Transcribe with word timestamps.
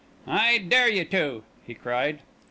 "I 0.25 0.57
dare 0.57 0.89
you 0.89 1.05
to," 1.05 1.43
he 1.63 1.75
cried. 1.75 2.21